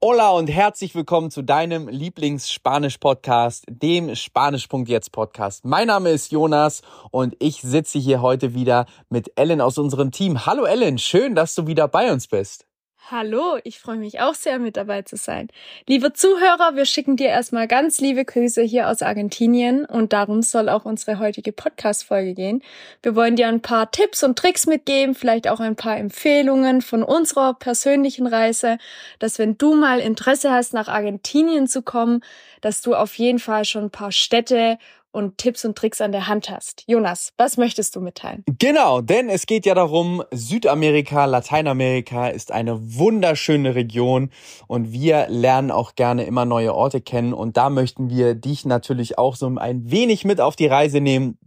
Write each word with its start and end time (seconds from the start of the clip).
Hola 0.00 0.30
und 0.30 0.46
herzlich 0.46 0.94
willkommen 0.94 1.32
zu 1.32 1.42
deinem 1.42 1.88
Lieblings-Spanisch-Podcast, 1.88 3.64
dem 3.68 4.14
Spanisch.jetzt 4.14 5.10
Podcast. 5.10 5.64
Mein 5.64 5.88
Name 5.88 6.10
ist 6.10 6.30
Jonas 6.30 6.82
und 7.10 7.34
ich 7.40 7.62
sitze 7.62 7.98
hier 7.98 8.22
heute 8.22 8.54
wieder 8.54 8.86
mit 9.10 9.32
Ellen 9.34 9.60
aus 9.60 9.76
unserem 9.76 10.12
Team. 10.12 10.46
Hallo 10.46 10.66
Ellen, 10.66 10.98
schön, 10.98 11.34
dass 11.34 11.56
du 11.56 11.66
wieder 11.66 11.88
bei 11.88 12.12
uns 12.12 12.28
bist. 12.28 12.67
Hallo, 13.10 13.56
ich 13.64 13.80
freue 13.80 13.96
mich 13.96 14.20
auch 14.20 14.34
sehr 14.34 14.58
mit 14.58 14.76
dabei 14.76 15.00
zu 15.00 15.16
sein. 15.16 15.48
Liebe 15.86 16.12
Zuhörer, 16.12 16.76
wir 16.76 16.84
schicken 16.84 17.16
dir 17.16 17.28
erstmal 17.28 17.66
ganz 17.66 18.02
liebe 18.02 18.22
Grüße 18.22 18.60
hier 18.60 18.90
aus 18.90 19.00
Argentinien 19.00 19.86
und 19.86 20.12
darum 20.12 20.42
soll 20.42 20.68
auch 20.68 20.84
unsere 20.84 21.18
heutige 21.18 21.52
Podcast-Folge 21.52 22.34
gehen. 22.34 22.62
Wir 23.02 23.16
wollen 23.16 23.34
dir 23.34 23.48
ein 23.48 23.62
paar 23.62 23.90
Tipps 23.90 24.22
und 24.22 24.38
Tricks 24.38 24.66
mitgeben, 24.66 25.14
vielleicht 25.14 25.48
auch 25.48 25.60
ein 25.60 25.74
paar 25.74 25.96
Empfehlungen 25.96 26.82
von 26.82 27.02
unserer 27.02 27.54
persönlichen 27.54 28.26
Reise, 28.26 28.76
dass 29.20 29.38
wenn 29.38 29.56
du 29.56 29.74
mal 29.74 30.00
Interesse 30.00 30.50
hast, 30.50 30.74
nach 30.74 30.88
Argentinien 30.88 31.66
zu 31.66 31.80
kommen, 31.80 32.22
dass 32.60 32.82
du 32.82 32.94
auf 32.94 33.14
jeden 33.14 33.38
Fall 33.38 33.64
schon 33.64 33.84
ein 33.84 33.90
paar 33.90 34.12
Städte 34.12 34.78
und 35.12 35.38
Tipps 35.38 35.64
und 35.64 35.76
Tricks 35.76 36.00
an 36.00 36.12
der 36.12 36.28
Hand 36.28 36.50
hast. 36.50 36.84
Jonas, 36.86 37.32
was 37.36 37.56
möchtest 37.56 37.96
du 37.96 38.00
mitteilen? 38.00 38.44
Genau, 38.58 39.00
denn 39.00 39.28
es 39.28 39.46
geht 39.46 39.66
ja 39.66 39.74
darum, 39.74 40.22
Südamerika, 40.30 41.24
Lateinamerika 41.24 42.28
ist 42.28 42.52
eine 42.52 42.96
wunderschöne 42.96 43.74
Region 43.74 44.30
und 44.66 44.92
wir 44.92 45.26
lernen 45.28 45.70
auch 45.70 45.94
gerne 45.94 46.24
immer 46.24 46.44
neue 46.44 46.74
Orte 46.74 47.00
kennen 47.00 47.32
und 47.32 47.56
da 47.56 47.70
möchten 47.70 48.10
wir 48.10 48.34
dich 48.34 48.64
natürlich 48.64 49.18
auch 49.18 49.36
so 49.36 49.46
ein 49.46 49.90
wenig 49.90 50.24
mit 50.24 50.40
auf 50.40 50.56
die 50.56 50.66
Reise 50.66 51.00
nehmen 51.00 51.38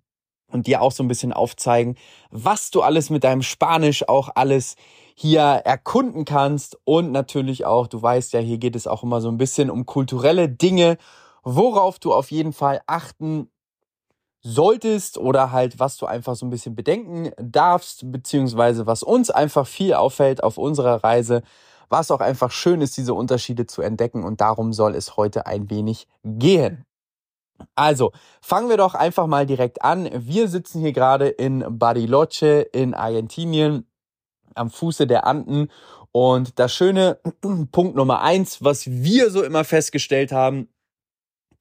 und 0.52 0.68
dir 0.68 0.82
auch 0.82 0.92
so 0.92 1.04
ein 1.04 1.08
bisschen 1.08 1.34
aufzeigen, 1.34 1.96
was 2.30 2.72
du 2.72 2.82
alles 2.82 3.10
mit 3.10 3.24
deinem 3.24 3.42
Spanisch 3.42 4.08
auch 4.08 4.30
alles 4.36 4.76
hier 5.16 5.42
erkunden 5.42 6.26
kannst 6.26 6.78
und 6.84 7.12
natürlich 7.12 7.66
auch, 7.66 7.88
du 7.88 8.02
weißt 8.02 8.34
ja, 8.34 8.40
hier 8.40 8.58
geht 8.58 8.76
es 8.76 8.88
auch 8.88 9.04
immer 9.04 9.22
so 9.22 9.30
ein 9.30 9.38
bisschen 9.38 9.70
um 9.70 9.86
kulturelle 9.86 10.50
Dinge 10.50 10.98
worauf 11.44 12.00
du 12.00 12.14
auf 12.14 12.32
jeden 12.32 12.54
Fall 12.54 12.82
achten 12.88 13.50
solltest 14.44 15.18
oder 15.18 15.52
halt 15.52 15.80
was 15.80 15.98
du 15.98 16.06
einfach 16.06 16.36
so 16.36 16.46
ein 16.46 16.50
bisschen 16.50 16.76
bedenken 16.76 17.32
darfst, 17.38 18.12
beziehungsweise 18.12 18.88
was 18.88 19.04
uns 19.04 19.30
einfach 19.30 19.68
viel 19.68 19.94
auffällt 19.94 20.44
auf 20.44 20.58
unserer 20.58 21.04
Reise, 21.04 21.44
was 21.90 22.10
auch 22.10 22.22
einfach 22.22 22.52
schön 22.52 22.82
ist, 22.82 22.98
diese 22.98 23.14
Unterschiede 23.14 23.68
zu 23.68 23.82
entdecken 23.82 24.24
und 24.24 24.42
darum 24.42 24.74
soll 24.74 24.96
es 24.96 25.18
heute 25.18 25.46
ein 25.46 25.70
wenig 25.70 26.08
gehen. 26.24 26.86
Also, 27.76 28.12
fangen 28.42 28.70
wir 28.70 28.78
doch 28.78 28.96
einfach 28.96 29.28
mal 29.28 29.46
direkt 29.46 29.84
an. 29.84 30.10
Wir 30.12 30.48
sitzen 30.48 30.82
hier 30.82 30.94
gerade 30.94 31.28
in 31.28 31.64
Bariloche 31.78 32.62
in 32.62 32.96
Argentinien 32.96 33.86
am 34.56 34.72
Fuße 34.72 35.06
der 35.06 35.28
Anden 35.28 35.70
und 36.12 36.58
das 36.58 36.74
schöne 36.74 37.20
Punkt 37.72 37.96
Nummer 37.96 38.22
eins, 38.22 38.64
was 38.64 38.88
wir 38.88 39.30
so 39.30 39.44
immer 39.44 39.64
festgestellt 39.64 40.32
haben, 40.32 40.70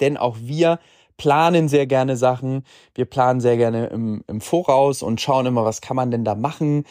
denn 0.00 0.16
auch 0.16 0.36
wir 0.40 0.78
planen 1.20 1.68
sehr 1.68 1.86
gerne 1.86 2.16
Sachen. 2.16 2.64
Wir 2.94 3.04
planen 3.04 3.40
sehr 3.40 3.58
gerne 3.58 3.88
im, 3.88 4.24
im 4.26 4.40
Voraus 4.40 5.02
und 5.02 5.20
schauen 5.20 5.44
immer, 5.44 5.66
was 5.66 5.82
kann 5.82 5.94
man 5.94 6.10
denn 6.10 6.24
da 6.24 6.34
machen. 6.34 6.84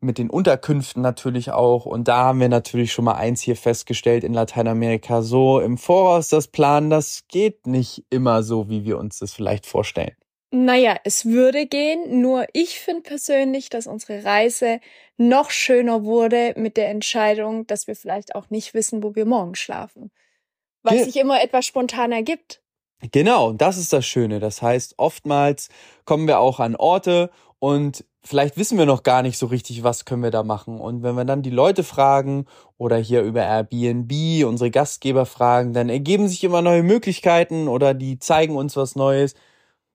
Mit 0.00 0.18
den 0.18 0.28
Unterkünften 0.28 1.02
natürlich 1.02 1.52
auch. 1.52 1.86
Und 1.86 2.08
da 2.08 2.24
haben 2.24 2.40
wir 2.40 2.48
natürlich 2.48 2.90
schon 2.90 3.04
mal 3.04 3.14
eins 3.14 3.42
hier 3.42 3.54
festgestellt 3.54 4.24
in 4.24 4.34
Lateinamerika. 4.34 5.22
So 5.22 5.60
im 5.60 5.78
Voraus 5.78 6.30
das 6.30 6.48
Planen, 6.48 6.90
das 6.90 7.26
geht 7.28 7.68
nicht 7.68 8.02
immer 8.10 8.42
so, 8.42 8.68
wie 8.68 8.84
wir 8.84 8.98
uns 8.98 9.20
das 9.20 9.32
vielleicht 9.32 9.66
vorstellen. 9.66 10.16
Naja, 10.50 10.96
es 11.04 11.24
würde 11.24 11.66
gehen, 11.66 12.20
nur 12.20 12.46
ich 12.54 12.80
finde 12.80 13.02
persönlich, 13.02 13.68
dass 13.68 13.86
unsere 13.86 14.24
Reise 14.24 14.80
noch 15.16 15.50
schöner 15.50 16.04
wurde 16.04 16.54
mit 16.56 16.76
der 16.76 16.88
Entscheidung, 16.88 17.68
dass 17.68 17.86
wir 17.86 17.94
vielleicht 17.94 18.34
auch 18.34 18.50
nicht 18.50 18.74
wissen, 18.74 19.04
wo 19.04 19.14
wir 19.14 19.26
morgen 19.26 19.54
schlafen. 19.54 20.10
Weil 20.86 20.98
Ge 20.98 21.04
sich 21.04 21.16
immer 21.16 21.42
etwas 21.42 21.66
spontan 21.66 22.12
ergibt. 22.12 22.62
Genau, 23.12 23.52
das 23.52 23.76
ist 23.76 23.92
das 23.92 24.06
Schöne. 24.06 24.40
Das 24.40 24.62
heißt, 24.62 24.94
oftmals 24.98 25.68
kommen 26.04 26.26
wir 26.26 26.38
auch 26.38 26.60
an 26.60 26.76
Orte 26.76 27.30
und 27.58 28.04
vielleicht 28.22 28.56
wissen 28.56 28.78
wir 28.78 28.86
noch 28.86 29.02
gar 29.02 29.22
nicht 29.22 29.38
so 29.38 29.46
richtig, 29.46 29.82
was 29.82 30.04
können 30.04 30.22
wir 30.22 30.30
da 30.30 30.42
machen. 30.42 30.80
Und 30.80 31.02
wenn 31.02 31.14
wir 31.14 31.24
dann 31.24 31.42
die 31.42 31.50
Leute 31.50 31.84
fragen 31.84 32.46
oder 32.78 32.96
hier 32.96 33.22
über 33.22 33.42
Airbnb 33.42 34.44
unsere 34.46 34.70
Gastgeber 34.70 35.26
fragen, 35.26 35.72
dann 35.72 35.88
ergeben 35.88 36.28
sich 36.28 36.42
immer 36.44 36.62
neue 36.62 36.82
Möglichkeiten 36.82 37.68
oder 37.68 37.94
die 37.94 38.18
zeigen 38.18 38.56
uns 38.56 38.76
was 38.76 38.96
Neues. 38.96 39.34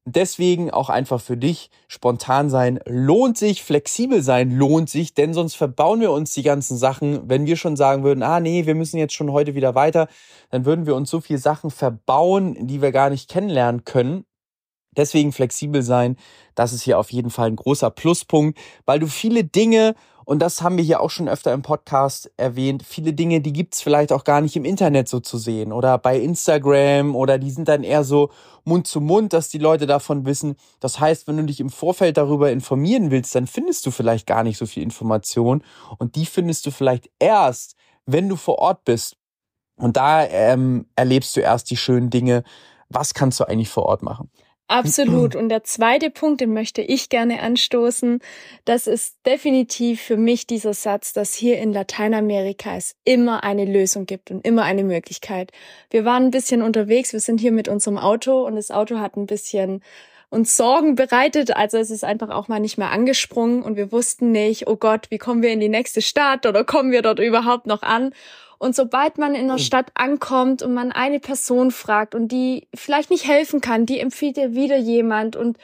Deswegen 0.06 0.72
auch 0.72 0.90
einfach 0.90 1.22
für 1.22 1.38
dich 1.38 1.70
spontan 1.88 2.50
sein 2.50 2.80
lohnt 2.88 3.38
sich, 3.38 3.62
flexibel 3.62 4.24
sein 4.24 4.50
lohnt 4.50 4.90
sich, 4.90 5.14
denn 5.14 5.36
sonst 5.36 5.54
verbauen 5.54 6.02
wir 6.02 6.12
uns 6.12 6.34
die 6.34 6.42
ganzen 6.42 6.76
Sachen. 6.76 7.30
Wenn 7.30 7.46
wir 7.46 7.56
schon 7.56 7.76
sagen 7.76 8.04
würden, 8.04 8.24
ah 8.24 8.40
nee, 8.40 8.66
wir 8.66 8.74
müssen 8.74 8.98
jetzt 8.98 9.14
schon 9.14 9.32
heute 9.32 9.54
wieder 9.54 9.76
weiter, 9.76 10.08
dann 10.50 10.66
würden 10.66 10.88
wir 10.88 10.96
uns 10.96 11.12
so 11.12 11.22
viele 11.22 11.38
Sachen 11.38 11.70
verbauen, 11.70 12.68
die 12.68 12.82
wir 12.82 12.92
gar 12.92 13.12
nicht 13.12 13.30
kennenlernen 13.30 13.86
können. 13.86 14.26
Deswegen 14.98 15.32
flexibel 15.32 15.84
sein, 15.84 16.18
das 16.56 16.74
ist 16.74 16.82
hier 16.82 16.98
auf 16.98 17.12
jeden 17.12 17.30
Fall 17.30 17.48
ein 17.48 17.56
großer 17.56 17.92
Pluspunkt, 17.92 18.60
weil 18.86 19.00
du 19.00 19.08
viele 19.08 19.44
Dinge 19.44 19.94
und 20.26 20.40
das 20.40 20.62
haben 20.62 20.78
wir 20.78 20.84
hier 20.84 21.02
auch 21.02 21.10
schon 21.10 21.28
öfter 21.28 21.54
im 21.54 21.62
Podcast 21.62 22.32
erwähnt. 22.38 22.84
Viele 22.84 23.14
Dinge, 23.14 23.42
die 23.42 23.54
gibt's 23.54 23.82
vielleicht 23.82 24.12
auch 24.12 24.24
gar 24.24 24.42
nicht 24.42 24.56
im 24.56 24.66
Internet 24.66 25.08
so 25.08 25.20
zu 25.20 25.38
sehen 25.38 25.72
oder 25.72 25.98
bei 25.98 26.20
Instagram 26.20 27.16
oder 27.16 27.38
die 27.38 27.52
sind 27.52 27.68
dann 27.68 27.84
eher 27.84 28.04
so 28.04 28.30
Mund 28.64 28.88
zu 28.88 29.02
Mund, 29.02 29.34
dass 29.34 29.50
die 29.50 29.58
Leute 29.58 29.88
davon 29.88 30.26
wissen. 30.26 30.56
Das 30.80 31.00
heißt, 31.00 31.28
wenn 31.28 31.38
du 31.38 31.44
dich 31.46 31.60
im 31.60 31.70
Vorfeld 31.70 32.18
darüber 32.18 32.52
informieren 32.52 33.12
willst, 33.12 33.34
dann 33.36 33.48
findest 33.48 33.86
du 33.86 33.92
vielleicht 33.92 34.28
gar 34.28 34.44
nicht 34.44 34.58
so 34.58 34.66
viel 34.66 34.84
Information 34.84 35.64
und 35.98 36.16
die 36.16 36.26
findest 36.26 36.66
du 36.66 36.72
vielleicht 36.72 37.10
erst, 37.20 37.76
wenn 38.06 38.30
du 38.30 38.36
vor 38.36 38.60
Ort 38.60 38.86
bist. 38.86 39.18
Und 39.78 39.98
da 39.98 40.24
ähm, 40.26 40.86
erlebst 40.96 41.36
du 41.36 41.42
erst 41.42 41.72
die 41.72 41.78
schönen 41.78 42.10
Dinge. 42.12 42.44
Was 42.90 43.14
kannst 43.14 43.40
du 43.40 43.46
eigentlich 43.46 43.70
vor 43.70 43.84
Ort 43.84 44.04
machen? 44.04 44.30
Absolut. 44.72 45.36
Und 45.36 45.50
der 45.50 45.64
zweite 45.64 46.10
Punkt, 46.10 46.42
den 46.42 46.54
möchte 46.54 46.82
ich 46.82 47.10
gerne 47.10 47.42
anstoßen, 47.42 48.20
das 48.66 48.88
ist 48.88 49.18
definitiv 49.26 50.02
für 50.02 50.18
mich 50.18 50.48
dieser 50.48 50.74
Satz, 50.74 51.14
dass 51.14 51.34
hier 51.34 51.60
in 51.60 51.74
Lateinamerika 51.74 52.78
es 52.78 52.96
immer 53.04 53.44
eine 53.44 53.66
Lösung 53.66 54.06
gibt 54.06 54.32
und 54.32 54.46
immer 54.48 54.64
eine 54.64 54.84
Möglichkeit. 54.84 55.52
Wir 55.90 56.06
waren 56.06 56.26
ein 56.26 56.32
bisschen 56.32 56.62
unterwegs, 56.62 57.12
wir 57.12 57.20
sind 57.20 57.40
hier 57.40 57.52
mit 57.52 57.68
unserem 57.68 57.98
Auto 57.98 58.46
und 58.46 58.56
das 58.56 58.72
Auto 58.72 59.00
hat 59.00 59.18
ein 59.18 59.26
bisschen 59.26 59.84
uns 60.30 60.56
Sorgen 60.56 60.96
bereitet. 60.96 61.56
Also 61.56 61.78
es 61.78 61.92
ist 61.92 62.06
einfach 62.06 62.30
auch 62.30 62.48
mal 62.48 62.62
nicht 62.62 62.78
mehr 62.78 62.92
angesprungen 62.92 63.64
und 63.64 63.76
wir 63.76 63.92
wussten 63.92 64.32
nicht, 64.32 64.68
oh 64.68 64.78
Gott, 64.78 65.08
wie 65.10 65.18
kommen 65.18 65.42
wir 65.42 65.52
in 65.52 65.60
die 65.60 65.70
nächste 65.70 66.02
Stadt 66.02 66.46
oder 66.46 66.64
kommen 66.64 66.92
wir 66.92 67.02
dort 67.02 67.20
überhaupt 67.20 67.68
noch 67.68 67.84
an? 67.84 68.14
Und 68.62 68.76
sobald 68.76 69.18
man 69.18 69.34
in 69.34 69.48
der 69.48 69.58
Stadt 69.58 69.88
ankommt 69.96 70.62
und 70.62 70.76
man 70.76 70.92
eine 70.92 71.20
Person 71.20 71.72
fragt 71.72 72.14
und 72.14 72.28
die 72.28 72.68
vielleicht 72.76 73.10
nicht 73.10 73.28
helfen 73.28 73.60
kann, 73.60 73.88
die 73.88 74.00
empfiehlt 74.00 74.38
dir 74.38 74.54
wieder 74.54 74.78
jemand 74.78 75.36
und 75.36 75.58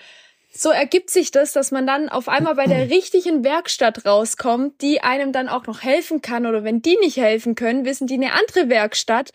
so 0.52 0.72
ergibt 0.72 1.12
sich 1.12 1.30
das, 1.30 1.54
dass 1.54 1.70
man 1.70 1.86
dann 1.86 2.10
auf 2.10 2.28
einmal 2.28 2.56
bei 2.56 2.66
der 2.66 2.90
richtigen 2.90 3.44
Werkstatt 3.44 4.04
rauskommt, 4.08 4.82
die 4.82 5.02
einem 5.02 5.32
dann 5.32 5.48
auch 5.48 5.68
noch 5.68 5.84
helfen 5.84 6.24
kann 6.24 6.48
oder 6.48 6.64
wenn 6.64 6.82
die 6.82 6.98
nicht 7.00 7.18
helfen 7.18 7.54
können, 7.54 7.86
wissen 7.86 8.08
die 8.08 8.16
eine 8.16 8.34
andere 8.34 8.68
Werkstatt, 8.68 9.30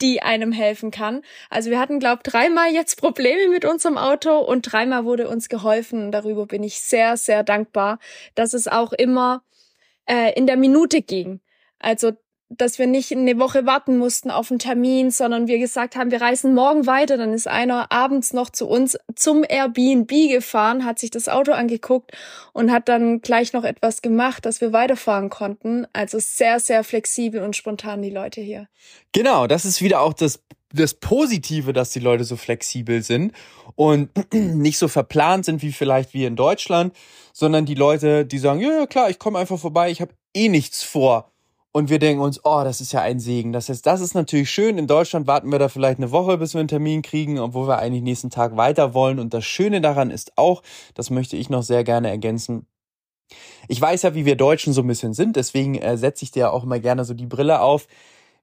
die 0.00 0.22
einem 0.22 0.52
helfen 0.52 0.92
kann. 0.92 1.22
Also 1.50 1.70
wir 1.70 1.80
hatten, 1.80 1.98
glaube 1.98 2.22
dreimal 2.22 2.70
jetzt 2.72 3.00
Probleme 3.00 3.48
mit 3.48 3.64
unserem 3.64 3.98
Auto 3.98 4.38
und 4.38 4.62
dreimal 4.62 5.04
wurde 5.04 5.28
uns 5.28 5.48
geholfen. 5.48 6.04
Und 6.04 6.12
darüber 6.12 6.46
bin 6.46 6.62
ich 6.62 6.78
sehr, 6.78 7.16
sehr 7.16 7.42
dankbar, 7.42 7.98
dass 8.36 8.54
es 8.54 8.68
auch 8.68 8.92
immer 8.92 9.42
äh, 10.06 10.32
in 10.34 10.46
der 10.46 10.56
Minute 10.56 11.02
ging. 11.02 11.40
Also 11.80 12.12
dass 12.50 12.78
wir 12.78 12.86
nicht 12.86 13.12
eine 13.12 13.38
Woche 13.38 13.66
warten 13.66 13.98
mussten 13.98 14.30
auf 14.30 14.50
einen 14.50 14.58
Termin, 14.58 15.10
sondern 15.10 15.48
wir 15.48 15.58
gesagt 15.58 15.96
haben, 15.96 16.10
wir 16.10 16.20
reisen 16.20 16.54
morgen 16.54 16.86
weiter. 16.86 17.18
Dann 17.18 17.34
ist 17.34 17.46
einer 17.46 17.92
abends 17.92 18.32
noch 18.32 18.48
zu 18.48 18.66
uns 18.66 18.96
zum 19.14 19.44
Airbnb 19.46 20.10
gefahren, 20.30 20.84
hat 20.84 20.98
sich 20.98 21.10
das 21.10 21.28
Auto 21.28 21.52
angeguckt 21.52 22.12
und 22.54 22.72
hat 22.72 22.88
dann 22.88 23.20
gleich 23.20 23.52
noch 23.52 23.64
etwas 23.64 24.00
gemacht, 24.00 24.46
dass 24.46 24.62
wir 24.62 24.72
weiterfahren 24.72 25.28
konnten. 25.28 25.86
Also 25.92 26.18
sehr, 26.18 26.58
sehr 26.58 26.84
flexibel 26.84 27.42
und 27.42 27.54
spontan 27.54 28.00
die 28.00 28.10
Leute 28.10 28.40
hier. 28.40 28.68
Genau, 29.12 29.46
das 29.46 29.64
ist 29.64 29.82
wieder 29.82 30.00
auch 30.00 30.14
das 30.14 30.40
das 30.70 30.92
Positive, 30.92 31.72
dass 31.72 31.92
die 31.92 31.98
Leute 31.98 32.24
so 32.24 32.36
flexibel 32.36 33.02
sind 33.02 33.32
und 33.74 34.10
nicht 34.34 34.76
so 34.76 34.86
verplant 34.86 35.46
sind 35.46 35.62
wie 35.62 35.72
vielleicht 35.72 36.12
wie 36.12 36.26
in 36.26 36.36
Deutschland, 36.36 36.94
sondern 37.32 37.64
die 37.64 37.74
Leute, 37.74 38.26
die 38.26 38.36
sagen, 38.36 38.60
ja, 38.60 38.80
ja 38.80 38.86
klar, 38.86 39.08
ich 39.08 39.18
komme 39.18 39.38
einfach 39.38 39.58
vorbei, 39.58 39.90
ich 39.90 40.02
habe 40.02 40.12
eh 40.34 40.50
nichts 40.50 40.82
vor 40.82 41.32
und 41.78 41.90
wir 41.90 42.00
denken 42.00 42.20
uns, 42.20 42.44
oh, 42.44 42.62
das 42.64 42.80
ist 42.80 42.90
ja 42.90 43.02
ein 43.02 43.20
Segen. 43.20 43.52
Das 43.52 43.68
heißt, 43.68 43.86
das 43.86 44.00
ist 44.00 44.12
natürlich 44.12 44.50
schön. 44.50 44.78
In 44.78 44.88
Deutschland 44.88 45.28
warten 45.28 45.52
wir 45.52 45.60
da 45.60 45.68
vielleicht 45.68 45.98
eine 45.98 46.10
Woche, 46.10 46.36
bis 46.36 46.54
wir 46.54 46.58
einen 46.58 46.66
Termin 46.66 47.02
kriegen, 47.02 47.38
obwohl 47.38 47.68
wir 47.68 47.78
eigentlich 47.78 48.02
nächsten 48.02 48.30
Tag 48.30 48.56
weiter 48.56 48.94
wollen. 48.94 49.20
Und 49.20 49.32
das 49.32 49.44
Schöne 49.44 49.80
daran 49.80 50.10
ist 50.10 50.32
auch, 50.34 50.64
das 50.94 51.10
möchte 51.10 51.36
ich 51.36 51.50
noch 51.50 51.62
sehr 51.62 51.84
gerne 51.84 52.10
ergänzen, 52.10 52.66
ich 53.68 53.80
weiß 53.80 54.02
ja, 54.02 54.14
wie 54.16 54.24
wir 54.24 54.34
Deutschen 54.34 54.72
so 54.72 54.80
ein 54.80 54.88
bisschen 54.88 55.12
sind, 55.12 55.36
deswegen 55.36 55.76
äh, 55.76 55.96
setze 55.96 56.24
ich 56.24 56.32
dir 56.32 56.52
auch 56.52 56.64
immer 56.64 56.80
gerne 56.80 57.04
so 57.04 57.14
die 57.14 57.26
Brille 57.26 57.60
auf, 57.60 57.86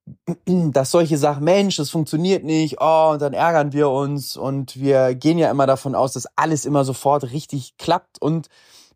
dass 0.45 0.91
solche 0.91 1.17
Sachen, 1.17 1.43
Mensch, 1.43 1.75
das 1.75 1.89
funktioniert 1.89 2.45
nicht, 2.45 2.77
oh, 2.79 3.09
und 3.11 3.21
dann 3.21 3.33
ärgern 3.33 3.73
wir 3.73 3.89
uns 3.89 4.38
und 4.38 4.79
wir 4.79 5.13
gehen 5.13 5.39
ja 5.39 5.51
immer 5.51 5.65
davon 5.65 5.93
aus, 5.93 6.13
dass 6.13 6.27
alles 6.38 6.65
immer 6.65 6.85
sofort 6.85 7.31
richtig 7.31 7.75
klappt 7.77 8.21
und 8.21 8.47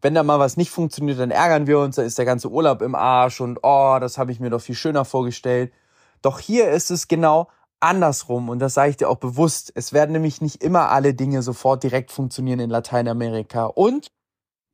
wenn 0.01 0.13
da 0.15 0.23
mal 0.23 0.39
was 0.39 0.57
nicht 0.57 0.71
funktioniert, 0.71 1.19
dann 1.19 1.31
ärgern 1.31 1.67
wir 1.67 1.79
uns, 1.79 1.95
dann 1.95 2.05
ist 2.05 2.17
der 2.17 2.25
ganze 2.25 2.49
Urlaub 2.49 2.81
im 2.81 2.95
Arsch 2.95 3.41
und 3.41 3.59
oh, 3.63 3.97
das 3.99 4.17
habe 4.17 4.31
ich 4.31 4.39
mir 4.39 4.49
doch 4.49 4.61
viel 4.61 4.75
schöner 4.75 5.05
vorgestellt. 5.05 5.73
Doch 6.21 6.39
hier 6.39 6.69
ist 6.69 6.91
es 6.91 7.07
genau 7.07 7.49
andersrum 7.79 8.49
und 8.49 8.59
das 8.59 8.73
sage 8.73 8.91
ich 8.91 8.97
dir 8.97 9.09
auch 9.09 9.17
bewusst. 9.17 9.71
Es 9.75 9.93
werden 9.93 10.11
nämlich 10.11 10.41
nicht 10.41 10.63
immer 10.63 10.89
alle 10.89 11.13
Dinge 11.13 11.41
sofort 11.41 11.83
direkt 11.83 12.11
funktionieren 12.11 12.59
in 12.59 12.69
Lateinamerika 12.69 13.65
und 13.65 14.11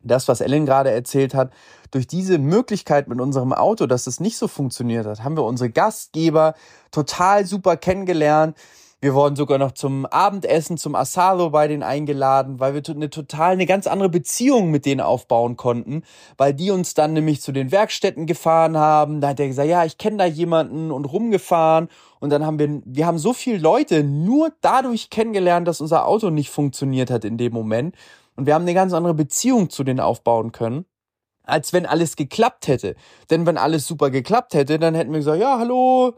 das, 0.06 0.28
was 0.28 0.42
Ellen 0.42 0.66
gerade 0.66 0.92
erzählt 0.92 1.34
hat, 1.34 1.52
durch 1.92 2.08
diese 2.08 2.38
Möglichkeit 2.38 3.08
mit 3.08 3.20
unserem 3.20 3.54
Auto, 3.54 3.88
dass 3.88 4.08
es 4.08 4.20
nicht 4.20 4.38
so 4.38 4.48
funktioniert 4.48 5.06
hat, 5.06 5.24
haben 5.24 5.38
wir 5.38 5.44
unsere 5.44 5.70
Gastgeber 5.70 6.54
total 6.92 7.46
super 7.46 7.76
kennengelernt. 7.78 8.56
Wir 9.06 9.14
wurden 9.14 9.36
sogar 9.36 9.60
noch 9.60 9.74
zum 9.74 10.08
Abendessen, 10.08 10.80
zum 10.80 10.96
Asado 10.96 11.52
bei 11.52 11.68
denen 11.68 11.84
eingeladen, 11.84 12.60
weil 12.60 12.74
wir 12.74 12.82
eine 12.90 13.12
total 13.12 13.52
eine 13.52 13.68
ganz 13.68 13.86
andere 13.86 14.10
Beziehung 14.10 14.72
mit 14.72 14.88
denen 14.88 15.00
aufbauen 15.00 15.58
konnten, 15.58 16.02
weil 16.38 16.56
die 16.56 16.72
uns 16.72 16.96
dann 16.96 17.14
nämlich 17.14 17.40
zu 17.40 17.52
den 17.52 17.72
Werkstätten 17.72 18.26
gefahren 18.26 18.78
haben. 18.78 19.22
Da 19.22 19.28
hat 19.28 19.40
er 19.40 19.48
gesagt, 19.48 19.70
ja, 19.70 19.86
ich 19.86 20.00
kenne 20.00 20.18
da 20.18 20.26
jemanden 20.26 20.90
und 20.90 21.06
rumgefahren. 21.06 21.88
Und 22.20 22.32
dann 22.32 22.44
haben 22.48 22.58
wir, 22.58 22.82
wir 22.84 23.06
haben 23.06 23.20
so 23.20 23.34
viele 23.34 23.60
Leute 23.60 24.04
nur 24.04 24.52
dadurch 24.62 25.12
kennengelernt, 25.12 25.68
dass 25.68 25.82
unser 25.82 26.08
Auto 26.08 26.32
nicht 26.32 26.50
funktioniert 26.50 27.12
hat 27.12 27.26
in 27.26 27.38
dem 27.38 27.54
Moment. 27.54 27.96
Und 28.36 28.48
wir 28.48 28.56
haben 28.56 28.64
eine 28.64 28.74
ganz 28.74 28.92
andere 28.92 29.14
Beziehung 29.14 29.70
zu 29.70 29.84
denen 29.84 30.00
aufbauen 30.00 30.52
können 30.52 30.86
als 31.48 31.74
wenn 31.74 31.86
alles 31.86 32.16
geklappt 32.16 32.68
hätte. 32.68 32.96
Denn 33.30 33.46
wenn 33.46 33.60
alles 33.60 33.86
super 33.86 34.10
geklappt 34.10 34.56
hätte, 34.56 34.80
dann 34.80 34.96
hätten 34.96 35.12
wir 35.12 35.20
gesagt, 35.20 35.40
ja, 35.40 35.60
hallo, 35.60 36.16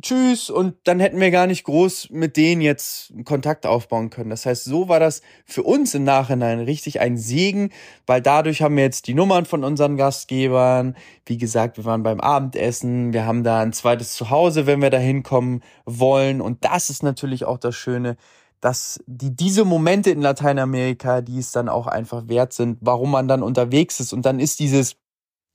tschüss 0.00 0.50
und 0.50 0.74
dann 0.84 1.00
hätten 1.00 1.20
wir 1.20 1.30
gar 1.30 1.46
nicht 1.46 1.64
groß 1.64 2.10
mit 2.10 2.36
denen 2.36 2.60
jetzt 2.60 3.12
Kontakt 3.24 3.66
aufbauen 3.66 4.10
können. 4.10 4.30
Das 4.30 4.44
heißt, 4.44 4.64
so 4.64 4.88
war 4.88 4.98
das 5.00 5.22
für 5.44 5.62
uns 5.62 5.94
im 5.94 6.04
Nachhinein 6.04 6.60
richtig 6.60 7.00
ein 7.00 7.16
Segen, 7.16 7.70
weil 8.06 8.20
dadurch 8.20 8.62
haben 8.62 8.76
wir 8.76 8.82
jetzt 8.82 9.06
die 9.06 9.14
Nummern 9.14 9.46
von 9.46 9.64
unseren 9.64 9.96
Gastgebern. 9.96 10.96
Wie 11.24 11.38
gesagt, 11.38 11.76
wir 11.76 11.84
waren 11.84 12.02
beim 12.02 12.20
Abendessen, 12.20 13.12
wir 13.12 13.26
haben 13.26 13.44
da 13.44 13.60
ein 13.60 13.72
zweites 13.72 14.14
Zuhause, 14.14 14.66
wenn 14.66 14.82
wir 14.82 14.90
da 14.90 14.98
hinkommen 14.98 15.62
wollen 15.84 16.40
und 16.40 16.64
das 16.64 16.90
ist 16.90 17.02
natürlich 17.02 17.44
auch 17.44 17.58
das 17.58 17.76
Schöne, 17.76 18.16
dass 18.60 19.00
die 19.06 19.36
diese 19.36 19.64
Momente 19.64 20.10
in 20.10 20.20
Lateinamerika, 20.20 21.20
die 21.20 21.38
es 21.38 21.52
dann 21.52 21.68
auch 21.68 21.86
einfach 21.86 22.26
wert 22.28 22.52
sind, 22.52 22.78
warum 22.80 23.10
man 23.12 23.28
dann 23.28 23.42
unterwegs 23.42 24.00
ist 24.00 24.12
und 24.12 24.26
dann 24.26 24.40
ist 24.40 24.58
dieses 24.58 24.96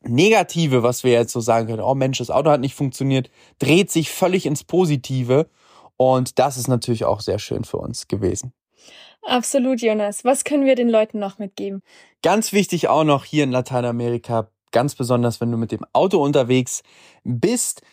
Negative, 0.03 0.83
was 0.83 1.03
wir 1.03 1.11
jetzt 1.11 1.33
so 1.33 1.39
sagen 1.39 1.67
können, 1.67 1.81
oh 1.81 1.95
Mensch, 1.95 2.17
das 2.17 2.31
Auto 2.31 2.49
hat 2.49 2.61
nicht 2.61 2.75
funktioniert, 2.75 3.29
dreht 3.59 3.91
sich 3.91 4.09
völlig 4.11 4.45
ins 4.45 4.63
Positive. 4.63 5.47
Und 5.97 6.39
das 6.39 6.57
ist 6.57 6.67
natürlich 6.67 7.05
auch 7.05 7.21
sehr 7.21 7.37
schön 7.37 7.63
für 7.63 7.77
uns 7.77 8.07
gewesen. 8.07 8.53
Absolut, 9.23 9.81
Jonas. 9.81 10.25
Was 10.25 10.43
können 10.43 10.65
wir 10.65 10.75
den 10.75 10.89
Leuten 10.89 11.19
noch 11.19 11.37
mitgeben? 11.37 11.83
Ganz 12.23 12.53
wichtig 12.53 12.87
auch 12.87 13.03
noch 13.03 13.23
hier 13.25 13.43
in 13.43 13.51
Lateinamerika, 13.51 14.49
ganz 14.71 14.95
besonders 14.95 15.39
wenn 15.41 15.51
du 15.51 15.57
mit 15.57 15.71
dem 15.71 15.85
Auto 15.93 16.23
unterwegs 16.23 16.81
bist, 17.23 17.83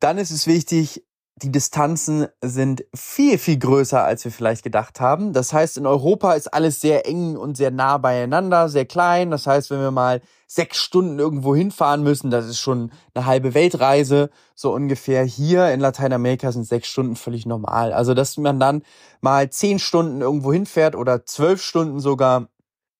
dann 0.00 0.18
ist 0.18 0.30
es 0.30 0.46
wichtig, 0.46 1.02
die 1.42 1.52
Distanzen 1.52 2.28
sind 2.40 2.84
viel, 2.94 3.36
viel 3.36 3.58
größer, 3.58 4.02
als 4.02 4.24
wir 4.24 4.32
vielleicht 4.32 4.62
gedacht 4.62 5.00
haben. 5.00 5.34
Das 5.34 5.52
heißt, 5.52 5.76
in 5.76 5.86
Europa 5.86 6.32
ist 6.32 6.46
alles 6.48 6.80
sehr 6.80 7.06
eng 7.06 7.36
und 7.36 7.58
sehr 7.58 7.70
nah 7.70 7.98
beieinander, 7.98 8.70
sehr 8.70 8.86
klein. 8.86 9.30
Das 9.30 9.46
heißt, 9.46 9.70
wenn 9.70 9.80
wir 9.80 9.90
mal 9.90 10.22
sechs 10.46 10.78
Stunden 10.78 11.18
irgendwo 11.18 11.54
hinfahren 11.54 12.02
müssen, 12.02 12.30
das 12.30 12.46
ist 12.46 12.58
schon 12.58 12.90
eine 13.12 13.26
halbe 13.26 13.52
Weltreise, 13.52 14.30
so 14.54 14.72
ungefähr. 14.72 15.24
Hier 15.24 15.70
in 15.72 15.80
Lateinamerika 15.80 16.52
sind 16.52 16.64
sechs 16.64 16.88
Stunden 16.88 17.16
völlig 17.16 17.44
normal. 17.44 17.92
Also, 17.92 18.14
dass 18.14 18.38
man 18.38 18.58
dann 18.58 18.82
mal 19.20 19.50
zehn 19.50 19.78
Stunden 19.78 20.22
irgendwo 20.22 20.54
hinfährt 20.54 20.96
oder 20.96 21.26
zwölf 21.26 21.60
Stunden 21.60 22.00
sogar, 22.00 22.48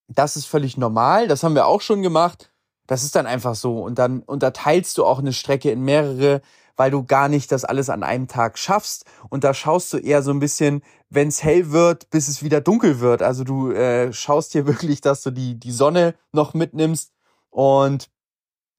das 0.08 0.36
ist 0.36 0.44
völlig 0.44 0.76
normal. 0.76 1.26
Das 1.26 1.42
haben 1.42 1.54
wir 1.54 1.66
auch 1.66 1.80
schon 1.80 2.02
gemacht. 2.02 2.52
Das 2.86 3.02
ist 3.02 3.16
dann 3.16 3.26
einfach 3.26 3.54
so. 3.54 3.80
Und 3.80 3.98
dann 3.98 4.20
unterteilst 4.20 4.98
du 4.98 5.06
auch 5.06 5.20
eine 5.20 5.32
Strecke 5.32 5.70
in 5.70 5.80
mehrere 5.80 6.42
weil 6.76 6.90
du 6.90 7.04
gar 7.04 7.28
nicht 7.28 7.50
das 7.52 7.64
alles 7.64 7.90
an 7.90 8.02
einem 8.02 8.28
Tag 8.28 8.58
schaffst. 8.58 9.04
Und 9.28 9.44
da 9.44 9.54
schaust 9.54 9.92
du 9.92 9.98
eher 9.98 10.22
so 10.22 10.30
ein 10.30 10.40
bisschen, 10.40 10.82
wenn 11.10 11.28
es 11.28 11.42
hell 11.42 11.70
wird, 11.70 12.10
bis 12.10 12.28
es 12.28 12.42
wieder 12.42 12.60
dunkel 12.60 13.00
wird. 13.00 13.22
Also 13.22 13.44
du 13.44 13.70
äh, 13.70 14.12
schaust 14.12 14.52
hier 14.52 14.66
wirklich, 14.66 15.00
dass 15.00 15.22
du 15.22 15.30
die, 15.30 15.58
die 15.58 15.72
Sonne 15.72 16.14
noch 16.32 16.54
mitnimmst. 16.54 17.12
Und 17.50 18.10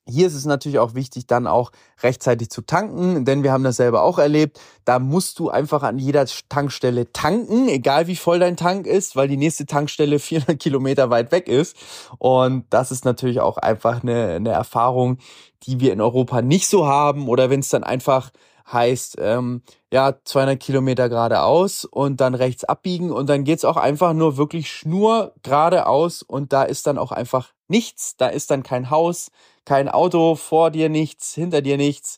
hier 0.07 0.27
ist 0.27 0.33
es 0.33 0.45
natürlich 0.45 0.79
auch 0.79 0.95
wichtig, 0.95 1.27
dann 1.27 1.47
auch 1.47 1.71
rechtzeitig 2.01 2.49
zu 2.49 2.61
tanken, 2.61 3.25
denn 3.25 3.43
wir 3.43 3.51
haben 3.51 3.63
das 3.63 3.77
selber 3.77 4.03
auch 4.03 4.19
erlebt. 4.19 4.59
Da 4.85 4.99
musst 4.99 5.39
du 5.39 5.49
einfach 5.49 5.83
an 5.83 5.99
jeder 5.99 6.25
Tankstelle 6.49 7.11
tanken, 7.11 7.67
egal 7.67 8.07
wie 8.07 8.15
voll 8.15 8.39
dein 8.39 8.57
Tank 8.57 8.87
ist, 8.87 9.15
weil 9.15 9.27
die 9.27 9.37
nächste 9.37 9.65
Tankstelle 9.65 10.19
400 10.27 10.59
Kilometer 10.59 11.09
weit 11.09 11.31
weg 11.31 11.47
ist. 11.47 11.75
Und 12.17 12.65
das 12.69 12.91
ist 12.91 13.05
natürlich 13.05 13.41
auch 13.41 13.57
einfach 13.57 14.01
eine, 14.03 14.35
eine 14.35 14.51
Erfahrung, 14.51 15.17
die 15.63 15.79
wir 15.79 15.93
in 15.93 16.01
Europa 16.01 16.41
nicht 16.41 16.67
so 16.67 16.87
haben. 16.87 17.27
Oder 17.27 17.49
wenn 17.49 17.59
es 17.59 17.69
dann 17.69 17.83
einfach 17.83 18.31
heißt, 18.71 19.17
ähm, 19.19 19.61
ja, 19.91 20.15
200 20.23 20.59
Kilometer 20.59 21.09
geradeaus 21.09 21.85
und 21.85 22.19
dann 22.19 22.35
rechts 22.35 22.63
abbiegen 22.65 23.11
und 23.11 23.29
dann 23.29 23.43
geht's 23.43 23.65
auch 23.65 23.77
einfach 23.77 24.13
nur 24.13 24.37
wirklich 24.37 24.69
schnur 24.69 25.33
geradeaus 25.41 26.21
und 26.21 26.51
da 26.51 26.63
ist 26.63 26.85
dann 26.85 26.97
auch 26.97 27.11
einfach 27.11 27.53
nichts. 27.69 28.17
Da 28.17 28.27
ist 28.27 28.51
dann 28.51 28.63
kein 28.63 28.89
Haus, 28.89 29.31
kein 29.65 29.89
Auto, 29.89 30.35
vor 30.35 30.71
dir 30.71 30.89
nichts, 30.89 31.33
hinter 31.33 31.61
dir 31.61 31.77
nichts, 31.77 32.17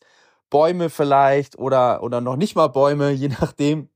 Bäume 0.50 0.90
vielleicht 0.90 1.58
oder, 1.58 2.04
oder 2.04 2.22
noch 2.22 2.36
nicht 2.36 2.56
mal 2.56 2.68
Bäume, 2.68 3.12
je 3.12 3.30
nachdem. 3.30 3.90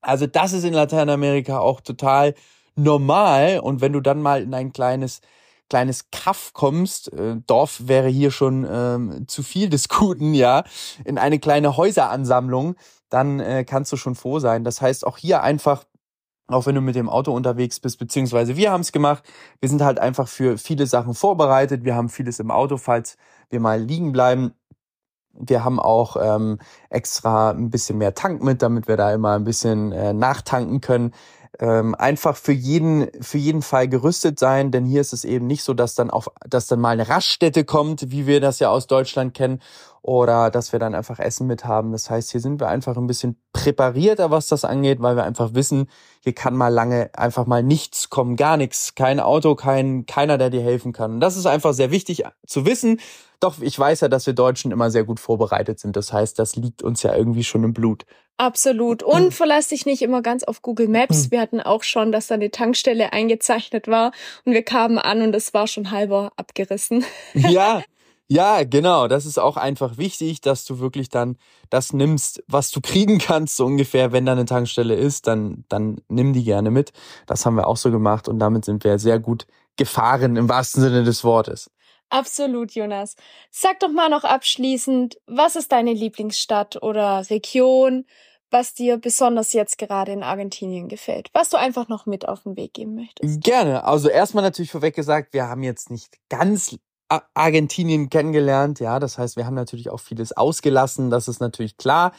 Also 0.00 0.26
das 0.26 0.52
ist 0.52 0.64
in 0.64 0.74
Lateinamerika 0.74 1.58
auch 1.58 1.80
total 1.80 2.34
normal. 2.76 3.60
Und 3.60 3.80
wenn 3.80 3.92
du 3.92 4.00
dann 4.00 4.22
mal 4.22 4.42
in 4.42 4.54
ein 4.54 4.72
kleines, 4.72 5.20
kleines 5.68 6.10
Kaff 6.10 6.52
kommst, 6.52 7.12
äh, 7.12 7.36
Dorf 7.46 7.82
wäre 7.86 8.08
hier 8.08 8.30
schon 8.30 8.66
ähm, 8.70 9.28
zu 9.28 9.42
viel 9.42 9.68
des 9.68 9.88
Guten, 9.88 10.34
ja, 10.34 10.64
in 11.04 11.18
eine 11.18 11.38
kleine 11.38 11.76
Häuseransammlung, 11.76 12.76
dann 13.10 13.40
äh, 13.40 13.64
kannst 13.64 13.92
du 13.92 13.96
schon 13.96 14.14
froh 14.14 14.38
sein. 14.38 14.64
Das 14.64 14.80
heißt, 14.80 15.06
auch 15.06 15.18
hier 15.18 15.42
einfach 15.42 15.84
auch 16.48 16.66
wenn 16.66 16.74
du 16.74 16.80
mit 16.80 16.96
dem 16.96 17.08
Auto 17.08 17.32
unterwegs 17.32 17.78
bist, 17.78 17.98
beziehungsweise 17.98 18.56
wir 18.56 18.72
haben 18.72 18.80
es 18.80 18.92
gemacht. 18.92 19.22
Wir 19.60 19.68
sind 19.68 19.82
halt 19.82 19.98
einfach 19.98 20.28
für 20.28 20.58
viele 20.58 20.86
Sachen 20.86 21.14
vorbereitet. 21.14 21.84
Wir 21.84 21.94
haben 21.94 22.08
vieles 22.08 22.40
im 22.40 22.50
Auto, 22.50 22.78
falls 22.78 23.16
wir 23.50 23.60
mal 23.60 23.80
liegen 23.80 24.12
bleiben. 24.12 24.52
Wir 25.32 25.64
haben 25.64 25.78
auch 25.78 26.16
ähm, 26.20 26.58
extra 26.90 27.50
ein 27.50 27.70
bisschen 27.70 27.98
mehr 27.98 28.14
Tank 28.14 28.42
mit, 28.42 28.62
damit 28.62 28.88
wir 28.88 28.96
da 28.96 29.12
immer 29.12 29.34
ein 29.34 29.44
bisschen 29.44 29.92
äh, 29.92 30.12
nachtanken 30.12 30.80
können 30.80 31.12
ähm, 31.60 31.94
einfach 31.94 32.36
für 32.36 32.52
jeden, 32.52 33.08
für 33.20 33.38
jeden 33.38 33.62
Fall 33.62 33.88
gerüstet 33.88 34.38
sein, 34.38 34.70
denn 34.70 34.84
hier 34.84 35.00
ist 35.00 35.12
es 35.12 35.24
eben 35.24 35.46
nicht 35.46 35.62
so, 35.62 35.74
dass 35.74 35.94
dann 35.94 36.10
auf, 36.10 36.30
dass 36.48 36.66
dann 36.66 36.80
mal 36.80 36.90
eine 36.90 37.08
Raststätte 37.08 37.64
kommt, 37.64 38.10
wie 38.10 38.26
wir 38.26 38.40
das 38.40 38.58
ja 38.58 38.70
aus 38.70 38.86
Deutschland 38.86 39.34
kennen, 39.34 39.60
oder 40.02 40.50
dass 40.50 40.72
wir 40.72 40.78
dann 40.78 40.94
einfach 40.94 41.18
Essen 41.18 41.46
mit 41.46 41.64
haben. 41.64 41.92
Das 41.92 42.08
heißt, 42.08 42.30
hier 42.30 42.40
sind 42.40 42.60
wir 42.60 42.68
einfach 42.68 42.96
ein 42.96 43.06
bisschen 43.06 43.36
präparierter, 43.52 44.30
was 44.30 44.46
das 44.46 44.64
angeht, 44.64 45.02
weil 45.02 45.16
wir 45.16 45.24
einfach 45.24 45.54
wissen, 45.54 45.88
hier 46.20 46.34
kann 46.34 46.56
mal 46.56 46.68
lange 46.68 47.10
einfach 47.14 47.46
mal 47.46 47.62
nichts 47.62 48.08
kommen, 48.08 48.36
gar 48.36 48.56
nichts, 48.56 48.94
kein 48.94 49.20
Auto, 49.20 49.54
kein, 49.54 50.06
keiner, 50.06 50.38
der 50.38 50.50
dir 50.50 50.62
helfen 50.62 50.92
kann. 50.92 51.14
Und 51.14 51.20
das 51.20 51.36
ist 51.36 51.46
einfach 51.46 51.74
sehr 51.74 51.90
wichtig 51.90 52.24
zu 52.46 52.64
wissen. 52.64 53.00
Doch 53.40 53.60
ich 53.60 53.78
weiß 53.78 54.00
ja, 54.00 54.08
dass 54.08 54.26
wir 54.26 54.32
Deutschen 54.32 54.72
immer 54.72 54.90
sehr 54.90 55.04
gut 55.04 55.20
vorbereitet 55.20 55.78
sind. 55.78 55.96
Das 55.96 56.12
heißt, 56.12 56.38
das 56.38 56.56
liegt 56.56 56.82
uns 56.82 57.02
ja 57.02 57.14
irgendwie 57.14 57.44
schon 57.44 57.64
im 57.64 57.72
Blut. 57.72 58.04
Absolut. 58.36 59.02
Und 59.04 59.32
verlass 59.32 59.68
dich 59.68 59.86
nicht 59.86 60.02
immer 60.02 60.22
ganz 60.22 60.44
auf 60.44 60.62
Google 60.62 60.88
Maps. 60.88 61.24
Hm. 61.24 61.30
Wir 61.30 61.40
hatten 61.40 61.60
auch 61.60 61.82
schon, 61.82 62.12
dass 62.12 62.26
da 62.26 62.34
eine 62.34 62.50
Tankstelle 62.50 63.12
eingezeichnet 63.12 63.88
war 63.88 64.12
und 64.44 64.52
wir 64.52 64.62
kamen 64.62 64.98
an 64.98 65.22
und 65.22 65.34
es 65.34 65.54
war 65.54 65.66
schon 65.66 65.90
halber 65.90 66.32
abgerissen. 66.36 67.04
Ja, 67.34 67.82
ja, 68.30 68.64
genau. 68.64 69.08
Das 69.08 69.24
ist 69.24 69.38
auch 69.38 69.56
einfach 69.56 69.96
wichtig, 69.96 70.42
dass 70.42 70.66
du 70.66 70.80
wirklich 70.80 71.08
dann 71.08 71.38
das 71.70 71.94
nimmst, 71.94 72.42
was 72.46 72.70
du 72.70 72.82
kriegen 72.82 73.18
kannst, 73.18 73.56
so 73.56 73.64
ungefähr, 73.64 74.12
wenn 74.12 74.26
da 74.26 74.32
eine 74.32 74.44
Tankstelle 74.44 74.94
ist, 74.94 75.26
dann, 75.26 75.64
dann 75.70 76.02
nimm 76.08 76.34
die 76.34 76.44
gerne 76.44 76.70
mit. 76.70 76.92
Das 77.26 77.46
haben 77.46 77.56
wir 77.56 77.66
auch 77.66 77.78
so 77.78 77.90
gemacht 77.90 78.28
und 78.28 78.38
damit 78.38 78.66
sind 78.66 78.84
wir 78.84 78.98
sehr 78.98 79.18
gut 79.18 79.46
gefahren 79.76 80.36
im 80.36 80.48
wahrsten 80.48 80.82
Sinne 80.82 81.04
des 81.04 81.24
Wortes. 81.24 81.70
Absolut, 82.10 82.72
Jonas. 82.72 83.16
Sag 83.50 83.80
doch 83.80 83.90
mal 83.90 84.08
noch 84.08 84.24
abschließend, 84.24 85.18
was 85.26 85.56
ist 85.56 85.72
deine 85.72 85.92
Lieblingsstadt 85.92 86.82
oder 86.82 87.28
Region? 87.30 88.04
was 88.50 88.74
dir 88.74 88.96
besonders 88.96 89.52
jetzt 89.52 89.78
gerade 89.78 90.12
in 90.12 90.22
Argentinien 90.22 90.88
gefällt, 90.88 91.28
was 91.32 91.50
du 91.50 91.58
einfach 91.58 91.88
noch 91.88 92.06
mit 92.06 92.28
auf 92.28 92.44
den 92.44 92.56
Weg 92.56 92.74
geben 92.74 92.94
möchtest. 92.94 93.42
Gerne. 93.42 93.84
Also 93.84 94.08
erstmal 94.08 94.42
natürlich 94.42 94.70
vorweg 94.70 94.94
gesagt, 94.94 95.32
wir 95.32 95.48
haben 95.48 95.62
jetzt 95.62 95.90
nicht 95.90 96.16
ganz 96.28 96.76
Argentinien 97.34 98.10
kennengelernt. 98.10 98.80
Ja, 98.80 98.98
das 98.98 99.18
heißt, 99.18 99.36
wir 99.36 99.46
haben 99.46 99.54
natürlich 99.54 99.90
auch 99.90 100.00
vieles 100.00 100.32
ausgelassen. 100.32 101.10
Das 101.10 101.28
ist 101.28 101.40
natürlich 101.40 101.76
klar. 101.78 102.12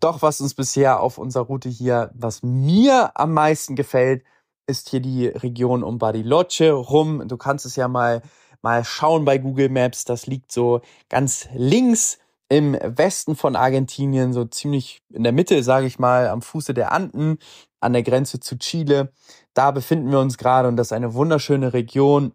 Doch 0.00 0.22
was 0.22 0.40
uns 0.40 0.54
bisher 0.54 1.00
auf 1.00 1.18
unserer 1.18 1.44
Route 1.44 1.68
hier, 1.68 2.10
was 2.14 2.42
mir 2.42 3.12
am 3.14 3.32
meisten 3.34 3.76
gefällt, 3.76 4.24
ist 4.66 4.88
hier 4.88 5.00
die 5.00 5.26
Region 5.26 5.82
um 5.82 5.98
Bariloche 5.98 6.72
rum. 6.72 7.28
Du 7.28 7.36
kannst 7.36 7.66
es 7.66 7.76
ja 7.76 7.88
mal 7.88 8.22
mal 8.62 8.84
schauen 8.84 9.24
bei 9.24 9.38
Google 9.38 9.68
Maps. 9.68 10.04
Das 10.04 10.26
liegt 10.26 10.52
so 10.52 10.80
ganz 11.08 11.48
links 11.54 12.18
im 12.48 12.76
Westen 12.82 13.34
von 13.34 13.56
Argentinien, 13.56 14.32
so 14.32 14.44
ziemlich 14.44 15.02
in 15.10 15.22
der 15.22 15.32
Mitte, 15.32 15.62
sage 15.62 15.86
ich 15.86 15.98
mal, 15.98 16.28
am 16.28 16.42
Fuße 16.42 16.74
der 16.74 16.92
Anden, 16.92 17.38
an 17.80 17.94
der 17.94 18.02
Grenze 18.02 18.40
zu 18.40 18.58
Chile. 18.58 19.10
Da 19.54 19.70
befinden 19.70 20.10
wir 20.10 20.20
uns 20.20 20.36
gerade 20.38 20.68
und 20.68 20.76
das 20.76 20.88
ist 20.88 20.92
eine 20.92 21.14
wunderschöne 21.14 21.72
Region. 21.72 22.32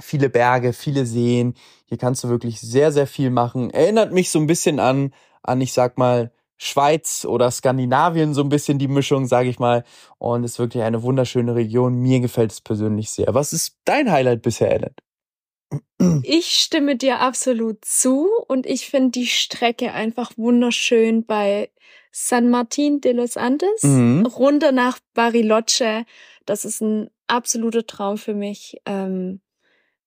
Viele 0.00 0.28
Berge, 0.30 0.72
viele 0.72 1.06
Seen. 1.06 1.54
Hier 1.86 1.96
kannst 1.96 2.24
du 2.24 2.28
wirklich 2.28 2.60
sehr, 2.60 2.92
sehr 2.92 3.06
viel 3.06 3.30
machen. 3.30 3.70
Erinnert 3.70 4.12
mich 4.12 4.30
so 4.30 4.38
ein 4.40 4.46
bisschen 4.46 4.80
an, 4.80 5.12
an, 5.42 5.60
ich 5.60 5.72
sag 5.72 5.96
mal, 5.96 6.32
Schweiz 6.58 7.24
oder 7.24 7.50
Skandinavien 7.50 8.34
so 8.34 8.42
ein 8.42 8.48
bisschen 8.48 8.78
die 8.78 8.88
Mischung, 8.88 9.26
sage 9.26 9.48
ich 9.48 9.58
mal. 9.58 9.84
Und 10.18 10.44
ist 10.44 10.58
wirklich 10.58 10.82
eine 10.82 11.02
wunderschöne 11.02 11.54
Region. 11.54 11.94
Mir 12.00 12.20
gefällt 12.20 12.52
es 12.52 12.60
persönlich 12.60 13.10
sehr. 13.10 13.34
Was 13.34 13.52
ist 13.52 13.76
dein 13.84 14.10
Highlight 14.10 14.42
bisher, 14.42 14.72
Ellen? 14.72 14.94
Ich 16.22 16.60
stimme 16.60 16.96
dir 16.96 17.20
absolut 17.20 17.84
zu 17.84 18.28
und 18.48 18.66
ich 18.66 18.88
finde 18.88 19.10
die 19.10 19.26
Strecke 19.26 19.92
einfach 19.92 20.32
wunderschön 20.36 21.24
bei 21.24 21.70
San 22.12 22.48
Martin 22.50 23.00
de 23.00 23.12
los 23.12 23.36
Andes 23.36 23.82
mhm. 23.82 24.26
runter 24.26 24.72
nach 24.72 24.98
Bariloche. 25.14 26.04
Das 26.44 26.64
ist 26.64 26.80
ein 26.80 27.10
absoluter 27.26 27.86
Traum 27.86 28.18
für 28.18 28.34
mich. 28.34 28.76
Ähm, 28.86 29.40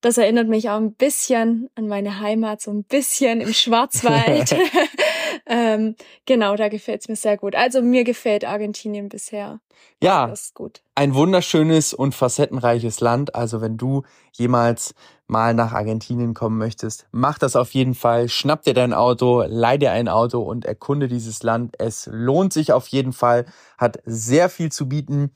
das 0.01 0.18
erinnert 0.18 0.48
mich 0.48 0.70
auch 0.70 0.78
ein 0.78 0.94
bisschen 0.94 1.70
an 1.75 1.88
meine 1.88 2.20
Heimat, 2.20 2.62
so 2.62 2.72
ein 2.72 2.84
bisschen 2.84 3.42
im 3.42 3.54
Schwarzwald. 3.54 4.56
ähm, 5.45 5.95
genau, 6.25 6.55
da 6.55 6.69
gefällt 6.69 7.01
es 7.01 7.09
mir 7.09 7.15
sehr 7.15 7.38
gut. 7.38 7.55
Also 7.55 7.81
mir 7.81 8.03
gefällt 8.03 8.45
Argentinien 8.45 9.09
bisher. 9.09 9.59
Ja, 10.01 10.27
das 10.27 10.41
ist 10.41 10.55
gut. 10.55 10.81
Ein 10.95 11.13
wunderschönes 11.13 11.93
und 11.93 12.15
facettenreiches 12.15 13.00
Land. 13.00 13.36
Also 13.36 13.62
wenn 13.62 13.77
du 13.77 14.03
jemals 14.33 14.93
mal 15.27 15.53
nach 15.53 15.74
Argentinien 15.74 16.33
kommen 16.33 16.57
möchtest, 16.57 17.07
mach 17.12 17.38
das 17.38 17.55
auf 17.55 17.74
jeden 17.74 17.95
Fall. 17.95 18.29
Schnapp 18.29 18.63
dir 18.63 18.74
dein 18.74 18.93
Auto, 18.93 19.43
leih 19.48 19.77
dir 19.77 19.91
ein 19.91 20.07
Auto 20.07 20.41
und 20.41 20.65
erkunde 20.65 21.07
dieses 21.07 21.43
Land. 21.43 21.75
Es 21.77 22.09
lohnt 22.12 22.51
sich 22.53 22.74
auf 22.74 22.88
jeden 22.88 23.13
Fall, 23.13 23.45
hat 23.77 24.00
sehr 24.05 24.50
viel 24.50 24.71
zu 24.71 24.89
bieten 24.89 25.31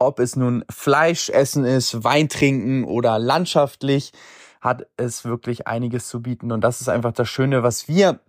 ob 0.00 0.18
es 0.18 0.34
nun 0.34 0.64
Fleisch 0.70 1.28
essen 1.28 1.64
ist, 1.64 2.02
Wein 2.02 2.28
trinken 2.28 2.84
oder 2.84 3.18
landschaftlich, 3.18 4.12
hat 4.60 4.86
es 4.96 5.24
wirklich 5.24 5.68
einiges 5.68 6.08
zu 6.08 6.22
bieten. 6.22 6.50
Und 6.52 6.62
das 6.62 6.80
ist 6.80 6.88
einfach 6.88 7.12
das 7.12 7.28
Schöne, 7.28 7.62
was 7.62 7.86
wir 7.86 8.20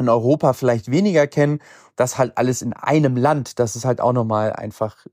in 0.00 0.08
Europa 0.08 0.52
vielleicht 0.52 0.90
weniger 0.90 1.26
kennen, 1.26 1.60
das 1.96 2.18
halt 2.18 2.36
alles 2.36 2.62
in 2.62 2.72
einem 2.72 3.16
Land, 3.16 3.58
das 3.58 3.76
ist 3.76 3.84
halt 3.84 4.00
auch 4.00 4.12
nochmal 4.12 4.52
einfach 4.52 5.06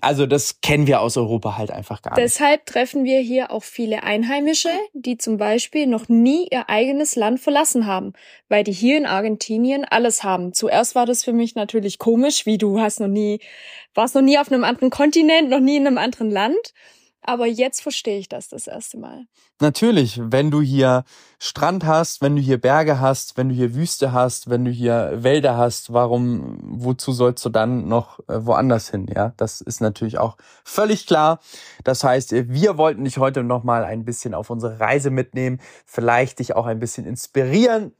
also 0.00 0.26
das 0.26 0.60
kennen 0.60 0.86
wir 0.86 1.00
aus 1.00 1.16
Europa 1.16 1.58
halt 1.58 1.70
einfach 1.72 2.00
gar 2.00 2.12
nicht. 2.12 2.22
Deshalb 2.22 2.66
treffen 2.66 3.04
wir 3.04 3.18
hier 3.18 3.50
auch 3.50 3.64
viele 3.64 4.04
Einheimische, 4.04 4.68
die 4.92 5.18
zum 5.18 5.38
Beispiel 5.38 5.86
noch 5.86 6.08
nie 6.08 6.46
ihr 6.50 6.68
eigenes 6.68 7.16
Land 7.16 7.40
verlassen 7.40 7.86
haben, 7.86 8.12
weil 8.48 8.62
die 8.62 8.72
hier 8.72 8.96
in 8.96 9.06
Argentinien 9.06 9.84
alles 9.84 10.22
haben. 10.22 10.52
Zuerst 10.52 10.94
war 10.94 11.04
das 11.04 11.24
für 11.24 11.32
mich 11.32 11.56
natürlich 11.56 11.98
komisch, 11.98 12.46
wie 12.46 12.58
du 12.58 12.80
hast 12.80 13.00
noch 13.00 13.08
nie, 13.08 13.40
warst 13.94 14.14
noch 14.14 14.22
nie 14.22 14.38
auf 14.38 14.52
einem 14.52 14.62
anderen 14.62 14.90
Kontinent, 14.90 15.50
noch 15.50 15.60
nie 15.60 15.76
in 15.76 15.86
einem 15.86 15.98
anderen 15.98 16.30
Land. 16.30 16.72
Aber 17.26 17.46
jetzt 17.46 17.82
verstehe 17.82 18.18
ich 18.18 18.28
das 18.28 18.48
das 18.48 18.68
erste 18.68 18.98
Mal. 18.98 19.26
Natürlich, 19.60 20.20
wenn 20.22 20.50
du 20.50 20.60
hier 20.60 21.04
Strand 21.40 21.84
hast, 21.84 22.22
wenn 22.22 22.36
du 22.36 22.42
hier 22.42 22.60
Berge 22.60 23.00
hast, 23.00 23.36
wenn 23.36 23.48
du 23.48 23.54
hier 23.54 23.74
Wüste 23.74 24.12
hast, 24.12 24.48
wenn 24.48 24.64
du 24.64 24.70
hier 24.70 25.12
Wälder 25.16 25.56
hast, 25.56 25.92
warum, 25.92 26.58
wozu 26.62 27.12
sollst 27.12 27.44
du 27.44 27.48
dann 27.48 27.88
noch 27.88 28.20
äh, 28.28 28.46
woanders 28.46 28.90
hin? 28.90 29.06
Ja, 29.12 29.32
das 29.36 29.60
ist 29.60 29.80
natürlich 29.80 30.18
auch 30.18 30.36
völlig 30.64 31.06
klar. 31.06 31.40
Das 31.82 32.04
heißt, 32.04 32.32
wir 32.32 32.78
wollten 32.78 33.04
dich 33.04 33.18
heute 33.18 33.42
nochmal 33.42 33.84
ein 33.84 34.04
bisschen 34.04 34.32
auf 34.32 34.48
unsere 34.48 34.78
Reise 34.78 35.10
mitnehmen, 35.10 35.60
vielleicht 35.84 36.38
dich 36.38 36.54
auch 36.54 36.66
ein 36.66 36.78
bisschen 36.78 37.06
inspirieren. 37.06 37.92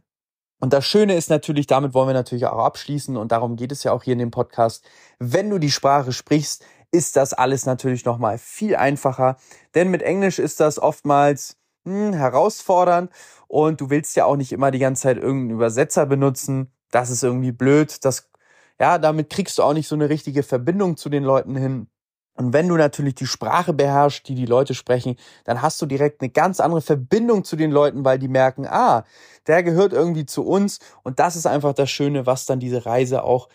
Und 0.58 0.72
das 0.72 0.86
Schöne 0.86 1.14
ist 1.14 1.28
natürlich, 1.28 1.66
damit 1.66 1.92
wollen 1.92 2.08
wir 2.08 2.14
natürlich 2.14 2.46
auch 2.46 2.64
abschließen 2.64 3.16
und 3.16 3.30
darum 3.30 3.56
geht 3.56 3.72
es 3.72 3.84
ja 3.84 3.92
auch 3.92 4.02
hier 4.02 4.14
in 4.14 4.18
dem 4.18 4.30
Podcast. 4.30 4.88
Wenn 5.18 5.50
du 5.50 5.58
die 5.58 5.70
Sprache 5.70 6.12
sprichst, 6.12 6.64
ist 6.96 7.16
das 7.16 7.34
alles 7.34 7.66
natürlich 7.66 8.04
nochmal 8.04 8.38
viel 8.38 8.76
einfacher. 8.76 9.36
Denn 9.74 9.90
mit 9.90 10.02
Englisch 10.02 10.38
ist 10.38 10.60
das 10.60 10.78
oftmals 10.78 11.56
hm, 11.84 12.14
herausfordernd 12.14 13.10
und 13.48 13.80
du 13.80 13.90
willst 13.90 14.16
ja 14.16 14.24
auch 14.24 14.36
nicht 14.36 14.52
immer 14.52 14.70
die 14.70 14.78
ganze 14.78 15.02
Zeit 15.02 15.18
irgendeinen 15.18 15.50
Übersetzer 15.50 16.06
benutzen. 16.06 16.72
Das 16.90 17.10
ist 17.10 17.22
irgendwie 17.22 17.52
blöd. 17.52 18.04
Das, 18.04 18.30
ja, 18.80 18.98
damit 18.98 19.30
kriegst 19.30 19.58
du 19.58 19.62
auch 19.62 19.74
nicht 19.74 19.88
so 19.88 19.94
eine 19.94 20.08
richtige 20.08 20.42
Verbindung 20.42 20.96
zu 20.96 21.08
den 21.10 21.22
Leuten 21.22 21.54
hin. 21.56 21.88
Und 22.36 22.52
wenn 22.52 22.68
du 22.68 22.76
natürlich 22.76 23.14
die 23.14 23.26
Sprache 23.26 23.72
beherrschst, 23.72 24.28
die 24.28 24.34
die 24.34 24.46
Leute 24.46 24.74
sprechen, 24.74 25.16
dann 25.44 25.62
hast 25.62 25.80
du 25.80 25.86
direkt 25.86 26.20
eine 26.20 26.30
ganz 26.30 26.60
andere 26.60 26.82
Verbindung 26.82 27.44
zu 27.44 27.56
den 27.56 27.70
Leuten, 27.70 28.04
weil 28.04 28.18
die 28.18 28.28
merken, 28.28 28.66
ah, 28.66 29.04
der 29.46 29.62
gehört 29.62 29.92
irgendwie 29.92 30.26
zu 30.26 30.44
uns. 30.46 30.78
Und 31.02 31.18
das 31.18 31.36
ist 31.36 31.46
einfach 31.46 31.72
das 31.72 31.90
Schöne, 31.90 32.26
was 32.26 32.44
dann 32.44 32.60
diese 32.60 32.84
Reise 32.84 33.24
auch 33.24 33.48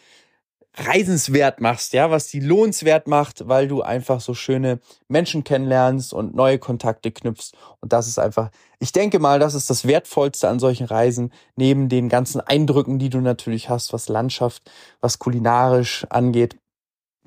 reisenswert 0.76 1.60
machst, 1.60 1.94
ja, 1.94 2.12
was 2.12 2.28
die 2.28 2.40
lohnenswert 2.40 3.08
macht, 3.08 3.48
weil 3.48 3.68
du 3.68 3.82
einfach 3.82 4.22
so 4.22 4.34
schöne 4.34 4.80
Menschen 5.10 5.44
kennenlernst 5.44 6.14
und 6.14 6.34
neue 6.34 6.60
Kontakte 6.60 7.12
knüpfst. 7.12 7.54
Und 7.82 7.92
das 7.92 8.08
ist 8.08 8.20
einfach, 8.20 8.52
ich 8.80 8.94
denke 8.94 9.20
mal, 9.20 9.40
das 9.40 9.54
ist 9.54 9.70
das 9.70 9.86
Wertvollste 9.86 10.48
an 10.48 10.60
solchen 10.60 10.86
Reisen, 10.86 11.34
neben 11.56 11.90
den 11.90 12.08
ganzen 12.08 12.40
Eindrücken, 12.40 13.00
die 13.00 13.10
du 13.10 13.20
natürlich 13.20 13.70
hast, 13.70 13.92
was 13.92 14.08
Landschaft, 14.08 14.72
was 15.02 15.20
kulinarisch 15.20 16.06
angeht 16.10 16.56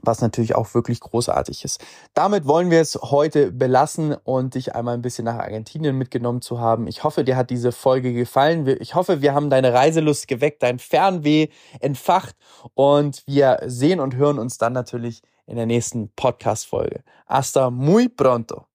was 0.06 0.20
natürlich 0.20 0.54
auch 0.54 0.74
wirklich 0.74 1.00
großartig 1.00 1.64
ist. 1.64 1.84
Damit 2.14 2.46
wollen 2.46 2.70
wir 2.70 2.80
es 2.80 2.94
heute 2.96 3.52
belassen 3.52 4.14
und 4.24 4.54
dich 4.54 4.74
einmal 4.74 4.94
ein 4.94 5.02
bisschen 5.02 5.24
nach 5.24 5.38
Argentinien 5.38 5.96
mitgenommen 5.96 6.42
zu 6.42 6.60
haben. 6.60 6.86
Ich 6.86 7.04
hoffe, 7.04 7.24
dir 7.24 7.36
hat 7.36 7.50
diese 7.50 7.72
Folge 7.72 8.12
gefallen. 8.12 8.66
Ich 8.80 8.94
hoffe, 8.94 9.22
wir 9.22 9.34
haben 9.34 9.50
deine 9.50 9.72
Reiselust 9.72 10.28
geweckt, 10.28 10.62
dein 10.62 10.78
Fernweh 10.78 11.48
entfacht 11.80 12.36
und 12.74 13.22
wir 13.26 13.60
sehen 13.66 14.00
und 14.00 14.16
hören 14.16 14.38
uns 14.38 14.58
dann 14.58 14.72
natürlich 14.72 15.22
in 15.46 15.56
der 15.56 15.66
nächsten 15.66 16.10
Podcast-Folge. 16.16 17.02
Hasta 17.26 17.70
muy 17.70 18.08
pronto. 18.08 18.66